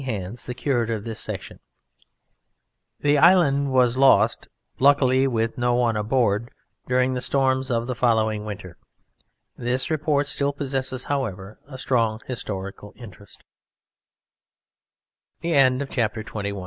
Hands, 0.05 0.43
the 0.47 0.55
curator 0.55 0.95
of 0.95 1.03
this 1.03 1.19
section: 1.19 1.59
(_The 3.03 3.21
Island 3.21 3.71
was 3.71 3.97
lost 3.97 4.47
luckily 4.79 5.27
with 5.27 5.59
no 5.59 5.75
one 5.75 5.95
aboard 5.95 6.49
during 6.87 7.13
the 7.13 7.21
storms 7.21 7.69
of 7.69 7.85
the 7.85 7.93
following 7.93 8.43
winter. 8.43 8.77
This 9.55 9.91
report 9.91 10.25
still 10.25 10.53
possesses, 10.53 11.03
however, 11.03 11.59
a 11.67 11.77
strong 11.77 12.19
historical 12.25 12.93
interest_). 12.93 13.41
PERIGEUX 15.39 15.39
OF 15.39 15.39
THE 15.41 15.41
PERIGORD 15.49 15.59
I 15.69 15.69
knew 15.69 15.69
a 15.69 15.75
man 15.75 15.75
once. 15.75 15.97
I 15.97 16.07
met 16.07 16.45
him 16.45 16.47
in 16.47 16.57